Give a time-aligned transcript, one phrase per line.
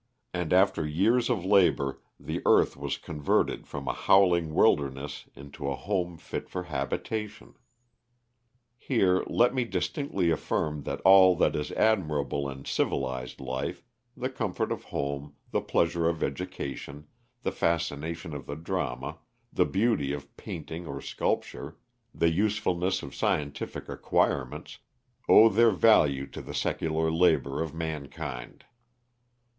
[0.33, 5.75] And after years of labor the earth was converted from a howling wilderness into a
[5.75, 7.53] home fit for habitation.
[8.79, 13.83] Here let me distinctly affirm that all that is admirable in civilised life
[14.17, 17.05] the comfort of home, the pleasure of education,
[17.43, 19.19] the fascination of the drama,
[19.53, 21.77] the beauty of painting or sculpture,
[22.11, 24.79] the usefulness of scientific acquirements
[25.29, 28.65] owe their value to the secular labor of mankind.